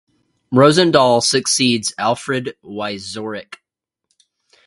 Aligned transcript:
Rosendahl 0.51 1.21
succeeds 1.21 1.93
Alfried 1.99 2.55
Wieczorek. 2.63 3.57